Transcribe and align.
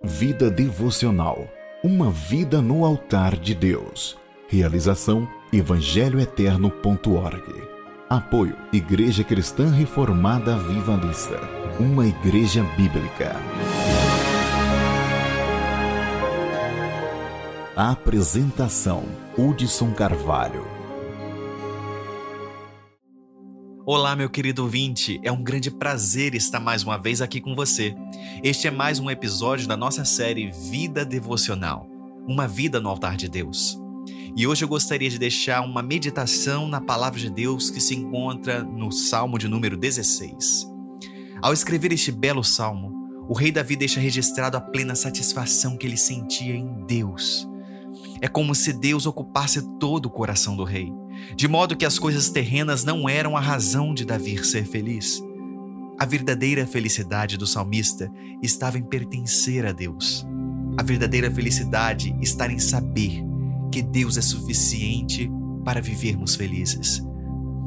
Vida 0.00 0.48
devocional. 0.48 1.50
Uma 1.82 2.08
vida 2.08 2.62
no 2.62 2.84
altar 2.84 3.36
de 3.36 3.52
Deus. 3.52 4.16
Realização 4.48 5.28
evangelhoeterno.org. 5.52 7.42
Apoio 8.08 8.56
Igreja 8.72 9.24
Cristã 9.24 9.68
Reformada 9.72 10.56
Vivalista. 10.56 11.40
Uma 11.80 12.06
igreja 12.06 12.62
bíblica. 12.76 13.34
Apresentação 17.74 19.02
Hudson 19.36 19.92
Carvalho. 19.94 20.78
Olá, 23.90 24.14
meu 24.14 24.28
querido 24.28 24.64
ouvinte, 24.64 25.18
é 25.24 25.32
um 25.32 25.42
grande 25.42 25.70
prazer 25.70 26.34
estar 26.34 26.60
mais 26.60 26.84
uma 26.84 26.98
vez 26.98 27.22
aqui 27.22 27.40
com 27.40 27.54
você. 27.54 27.96
Este 28.42 28.68
é 28.68 28.70
mais 28.70 28.98
um 28.98 29.10
episódio 29.10 29.66
da 29.66 29.76
nossa 29.76 30.04
série 30.04 30.50
Vida 30.50 31.04
Devocional 31.04 31.88
Uma 32.26 32.46
Vida 32.46 32.80
no 32.80 32.88
Altar 32.88 33.16
de 33.16 33.28
Deus. 33.28 33.78
E 34.36 34.46
hoje 34.46 34.64
eu 34.64 34.68
gostaria 34.68 35.10
de 35.10 35.18
deixar 35.18 35.60
uma 35.62 35.82
meditação 35.82 36.68
na 36.68 36.80
palavra 36.80 37.18
de 37.18 37.30
Deus 37.30 37.70
que 37.70 37.80
se 37.80 37.94
encontra 37.94 38.62
no 38.62 38.92
Salmo 38.92 39.38
de 39.38 39.48
número 39.48 39.76
16. 39.76 40.66
Ao 41.42 41.52
escrever 41.52 41.92
este 41.92 42.12
belo 42.12 42.44
salmo, 42.44 42.92
o 43.28 43.34
rei 43.34 43.50
Davi 43.50 43.76
deixa 43.76 44.00
registrado 44.00 44.56
a 44.56 44.60
plena 44.60 44.94
satisfação 44.94 45.76
que 45.76 45.86
ele 45.86 45.96
sentia 45.96 46.54
em 46.54 46.84
Deus. 46.86 47.48
É 48.20 48.28
como 48.28 48.54
se 48.54 48.72
Deus 48.72 49.06
ocupasse 49.06 49.62
todo 49.78 50.06
o 50.06 50.10
coração 50.10 50.56
do 50.56 50.64
rei 50.64 50.92
de 51.36 51.48
modo 51.48 51.76
que 51.76 51.84
as 51.84 51.98
coisas 51.98 52.30
terrenas 52.30 52.84
não 52.84 53.08
eram 53.08 53.36
a 53.36 53.40
razão 53.40 53.94
de 53.94 54.04
Davi 54.04 54.44
ser 54.44 54.64
feliz. 54.66 55.22
A 56.00 56.04
verdadeira 56.04 56.64
felicidade 56.64 57.36
do 57.36 57.44
salmista 57.44 58.08
estava 58.40 58.78
em 58.78 58.84
pertencer 58.84 59.66
a 59.66 59.72
Deus. 59.72 60.24
A 60.76 60.82
verdadeira 60.84 61.28
felicidade 61.28 62.16
está 62.20 62.50
em 62.50 62.60
saber 62.60 63.20
que 63.72 63.82
Deus 63.82 64.16
é 64.16 64.20
suficiente 64.20 65.28
para 65.64 65.80
vivermos 65.80 66.36
felizes. 66.36 67.02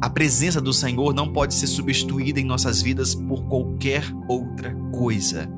A 0.00 0.08
presença 0.08 0.60
do 0.60 0.72
Senhor 0.72 1.12
não 1.12 1.32
pode 1.32 1.52
ser 1.54 1.66
substituída 1.66 2.38
em 2.38 2.44
nossas 2.44 2.80
vidas 2.80 3.12
por 3.12 3.44
qualquer 3.46 4.04
outra 4.28 4.72
coisa. 4.92 5.50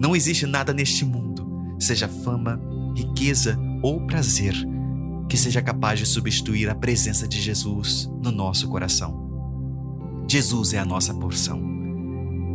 Não 0.00 0.16
existe 0.16 0.44
nada 0.44 0.72
neste 0.72 1.04
mundo, 1.04 1.76
seja 1.78 2.08
fama, 2.08 2.60
riqueza 2.96 3.56
ou 3.80 4.04
prazer, 4.08 4.54
que 5.28 5.36
seja 5.36 5.62
capaz 5.62 6.00
de 6.00 6.06
substituir 6.06 6.68
a 6.68 6.74
presença 6.74 7.28
de 7.28 7.40
Jesus 7.40 8.10
no 8.20 8.32
nosso 8.32 8.68
coração. 8.68 9.22
Jesus 10.28 10.72
é 10.72 10.78
a 10.78 10.84
nossa 10.84 11.14
porção. 11.14 11.71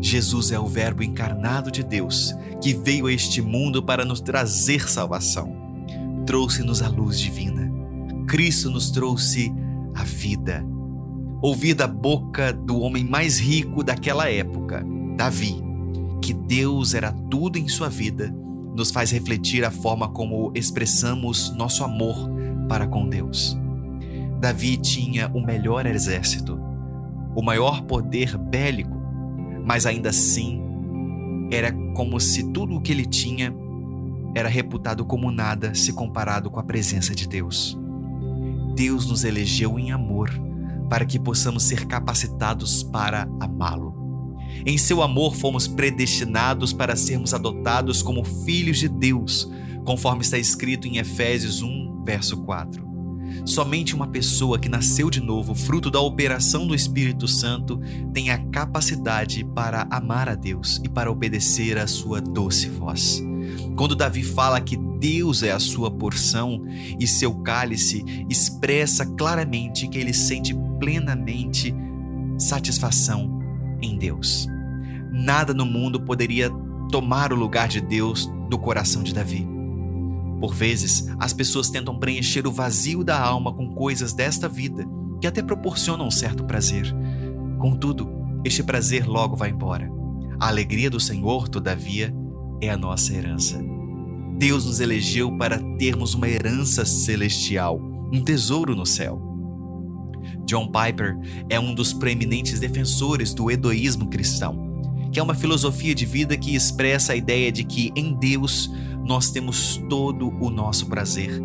Jesus 0.02 0.52
é 0.52 0.60
o 0.60 0.68
Verbo 0.68 1.04
encarnado 1.04 1.72
de 1.72 1.84
Deus 1.84 2.36
que 2.62 2.74
veio 2.74 3.08
a 3.08 3.14
este 3.14 3.42
mundo 3.42 3.82
para 3.82 4.06
nos 4.06 4.22
trazer 4.22 4.90
salvação. 4.90 5.56
Trouxe-nos 6.26 6.82
a 6.82 6.88
luz 6.88 7.20
divina. 7.20 7.72
Cristo 8.28 8.70
nos 8.70 8.92
trouxe 8.92 9.54
a 9.96 10.04
vida. 10.04 10.66
Ouvir 11.42 11.74
da 11.74 11.88
boca 11.88 12.52
do 12.52 12.80
homem 12.80 13.04
mais 13.04 13.40
rico 13.40 13.84
daquela 13.84 14.30
época, 14.30 14.84
Davi, 15.16 15.64
que 16.22 16.34
Deus 16.34 16.94
era 16.94 17.12
tudo 17.12 17.58
em 17.58 17.68
sua 17.68 17.90
vida, 17.90 18.34
nos 18.76 18.92
faz 18.92 19.12
refletir 19.12 19.64
a 19.64 19.72
forma 19.72 20.10
como 20.10 20.52
expressamos 20.54 21.56
nosso 21.56 21.84
amor 21.84 22.30
para 22.68 22.88
com 22.88 23.08
Deus. 23.08 23.58
Davi 24.40 24.78
tinha 24.78 25.32
o 25.34 25.42
melhor 25.42 25.86
exército, 25.86 26.60
o 27.36 27.42
maior 27.42 27.84
poder 27.84 28.38
bélico, 28.38 28.97
mas 29.68 29.86
ainda 29.86 30.10
assim 30.10 30.62
era 31.52 31.74
como 31.94 32.20
se 32.22 32.52
tudo 32.52 32.76
o 32.76 32.82
que 32.82 32.94
ele 32.94 33.06
tinha 33.06 33.54
era 34.34 34.48
reputado 34.48 35.06
como 35.06 35.30
nada 35.30 35.76
se 35.76 35.92
comparado 35.92 36.50
com 36.50 36.60
a 36.60 36.64
presença 36.64 37.14
de 37.14 37.28
Deus. 37.28 37.78
Deus 38.76 39.08
nos 39.08 39.26
elegeu 39.26 39.78
em 39.78 39.92
amor 39.92 40.30
para 40.90 41.06
que 41.06 41.20
possamos 41.20 41.64
ser 41.64 41.86
capacitados 41.86 42.82
para 42.82 43.28
amá-lo. 43.42 44.38
Em 44.66 44.78
seu 44.78 45.02
amor 45.02 45.36
fomos 45.36 45.68
predestinados 45.68 46.72
para 46.72 46.96
sermos 46.96 47.34
adotados 47.34 48.02
como 48.02 48.24
filhos 48.24 48.78
de 48.78 48.88
Deus, 48.88 49.52
conforme 49.84 50.22
está 50.22 50.38
escrito 50.38 50.88
em 50.88 50.98
Efésios 50.98 51.62
1, 51.62 52.04
Verso 52.06 52.38
4. 52.44 52.87
Somente 53.48 53.96
uma 53.96 54.08
pessoa 54.08 54.60
que 54.60 54.68
nasceu 54.68 55.10
de 55.10 55.22
novo, 55.22 55.56
fruto 55.56 55.90
da 55.90 56.02
operação 56.02 56.68
do 56.68 56.76
Espírito 56.76 57.30
Santo, 57.30 57.80
tem 58.14 58.30
a 58.30 58.38
capacidade 58.38 59.46
para 59.56 59.88
amar 59.90 60.28
a 60.28 60.36
Deus 60.36 60.82
e 60.84 60.90
para 60.90 61.10
obedecer 61.10 61.78
à 61.78 61.88
sua 61.88 62.20
doce 62.20 62.68
voz. 62.68 63.24
Quando 63.78 63.96
Davi 63.96 64.22
fala 64.22 64.60
que 64.60 64.76
Deus 64.76 65.44
é 65.44 65.54
a 65.54 65.60
sua 65.60 65.90
porção 65.90 66.62
e 67.00 67.08
seu 67.08 67.36
cálice, 67.36 68.04
expressa 68.30 69.06
claramente 69.06 69.88
que 69.88 69.98
ele 69.98 70.14
sente 70.14 70.54
plenamente 70.78 71.74
satisfação 72.38 73.40
em 73.82 73.98
Deus. 73.98 74.46
Nada 75.10 75.54
no 75.54 75.66
mundo 75.66 76.02
poderia 76.02 76.52
tomar 76.92 77.32
o 77.32 77.36
lugar 77.38 77.70
de 77.70 77.80
Deus 77.80 78.30
do 78.50 78.60
coração 78.60 79.04
de 79.04 79.14
Davi. 79.14 79.57
Por 80.40 80.54
vezes, 80.54 81.08
as 81.20 81.34
pessoas 81.34 81.70
tentam 81.70 81.98
preencher 81.98 82.46
o 82.46 82.52
vazio 82.52 83.04
da 83.04 83.20
alma 83.20 83.54
com 83.54 83.74
coisas 83.74 84.14
desta 84.14 84.48
vida, 84.48 84.86
que 85.20 85.28
até 85.28 85.42
proporcionam 85.42 86.08
um 86.08 86.12
certo 86.12 86.44
prazer. 86.44 86.86
Contudo, 87.60 88.08
este 88.46 88.62
prazer 88.62 89.08
logo 89.08 89.36
vai 89.36 89.50
embora. 89.50 89.90
A 90.40 90.48
alegria 90.48 90.90
do 90.90 91.00
Senhor, 91.00 91.48
todavia, 91.48 92.14
é 92.62 92.70
a 92.70 92.78
nossa 92.78 93.14
herança. 93.14 93.60
Deus 94.38 94.66
nos 94.66 94.80
elegeu 94.80 95.36
para 95.36 95.58
termos 95.78 96.14
uma 96.14 96.30
herança 96.30 96.86
celestial, 96.86 97.82
um 98.14 98.24
tesouro 98.24 98.76
no 98.76 98.86
céu. 98.86 99.20
John 100.46 100.72
Piper 100.72 101.18
é 101.50 101.60
um 101.60 101.74
dos 101.74 101.92
preeminentes 101.92 102.60
defensores 102.60 103.34
do 103.34 103.50
edoísmo 103.50 104.08
cristão, 104.08 104.82
que 105.12 105.20
é 105.20 105.24
uma 105.24 105.34
filosofia 105.34 105.96
de 105.96 106.06
vida 106.06 106.38
que 106.38 106.56
expressa 106.56 107.14
a 107.14 107.16
ideia 107.16 107.52
de 107.52 107.64
que 107.64 107.92
em 107.96 108.14
Deus 108.14 108.72
nós 109.06 109.32
temos 109.32 109.78
todo 109.90 110.30
o 110.42 110.50
nosso 110.50 110.88
prazer, 110.88 111.42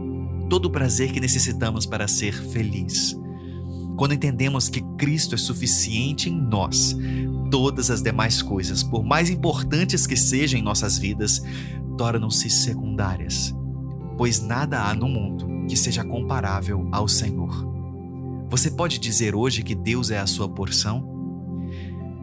todo 0.49 0.67
o 0.67 0.71
prazer 0.71 1.13
que 1.13 1.21
necessitamos 1.21 1.87
para 1.87 2.09
ser 2.09 2.33
feliz. 2.35 3.17
Quando 3.97 4.15
entendemos 4.15 4.69
que 4.69 4.81
Cristo 4.97 5.35
é 5.35 5.39
suficiente 5.39 6.29
em 6.29 6.41
nós, 6.41 6.97
todas 7.51 7.91
as 7.91 8.03
demais 8.03 8.41
coisas, 8.41 8.83
por 8.83 9.05
mais 9.05 9.31
importantes 9.31 10.07
que 10.07 10.17
sejam 10.17 10.59
em 10.59 10.63
nossas 10.63 10.99
vidas, 10.99 11.43
tornam-se 11.97 12.49
secundárias, 12.49 13.55
pois 14.17 14.41
nada 14.41 14.83
há 14.83 14.95
no 14.95 15.09
mundo 15.09 15.67
que 15.69 15.77
seja 15.77 16.03
comparável 16.05 16.89
ao 16.91 17.07
Senhor. 17.07 17.71
Você 18.49 18.71
pode 18.71 18.99
dizer 18.99 19.35
hoje 19.35 19.63
que 19.63 19.75
Deus 19.75 20.11
é 20.11 20.19
a 20.19 20.27
sua 20.27 20.49
porção? 20.49 21.09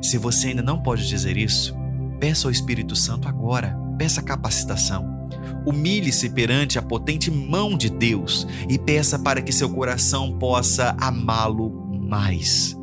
Se 0.01 0.17
você 0.17 0.49
ainda 0.49 0.61
não 0.61 0.81
pode 0.81 1.07
dizer 1.07 1.37
isso, 1.37 1.75
peça 2.19 2.47
ao 2.47 2.51
Espírito 2.51 2.95
Santo 2.95 3.27
agora, 3.27 3.77
peça 3.97 4.21
capacitação. 4.21 5.18
Humilhe-se 5.65 6.29
perante 6.29 6.77
a 6.77 6.81
potente 6.81 7.29
mão 7.29 7.77
de 7.77 7.89
Deus 7.89 8.47
e 8.67 8.77
peça 8.77 9.19
para 9.19 9.41
que 9.41 9.51
seu 9.51 9.69
coração 9.69 10.37
possa 10.37 10.95
amá-lo 10.99 11.71
mais. 12.09 12.75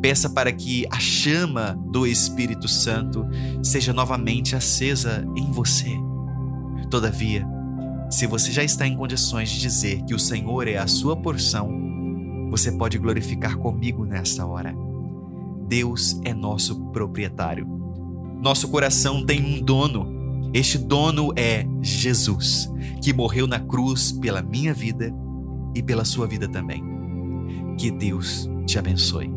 Peça 0.00 0.28
para 0.28 0.52
que 0.52 0.86
a 0.90 0.98
chama 0.98 1.78
do 1.90 2.06
Espírito 2.06 2.66
Santo 2.66 3.24
seja 3.62 3.92
novamente 3.92 4.56
acesa 4.56 5.24
em 5.36 5.50
você. 5.50 5.90
Todavia, 6.90 7.46
se 8.10 8.26
você 8.26 8.50
já 8.50 8.62
está 8.62 8.86
em 8.86 8.96
condições 8.96 9.48
de 9.50 9.60
dizer 9.60 10.02
que 10.02 10.14
o 10.14 10.18
Senhor 10.18 10.68
é 10.68 10.76
a 10.76 10.86
sua 10.86 11.16
porção, 11.16 11.70
você 12.50 12.70
pode 12.72 12.98
glorificar 12.98 13.56
comigo 13.56 14.04
nesta 14.04 14.44
hora. 14.44 14.74
Deus 15.66 16.20
é 16.24 16.34
nosso 16.34 16.78
proprietário. 16.90 17.66
Nosso 18.42 18.68
coração 18.68 19.24
tem 19.24 19.42
um 19.42 19.62
dono 19.62 20.21
este 20.54 20.76
dono 20.76 21.32
é 21.34 21.66
Jesus, 21.80 22.70
que 23.00 23.14
morreu 23.14 23.46
na 23.46 23.58
cruz 23.58 24.12
pela 24.12 24.42
minha 24.42 24.74
vida 24.74 25.10
e 25.74 25.82
pela 25.82 26.04
sua 26.04 26.26
vida 26.26 26.46
também. 26.46 26.84
Que 27.78 27.90
Deus 27.90 28.50
te 28.66 28.78
abençoe. 28.78 29.32